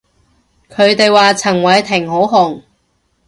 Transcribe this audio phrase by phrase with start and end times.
[0.67, 2.63] 佢哋話陳偉霆好紅